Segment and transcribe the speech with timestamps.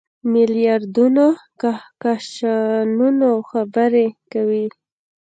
[0.33, 1.27] میلیاردونو
[1.61, 4.65] کهکشانونو خبرې کوي.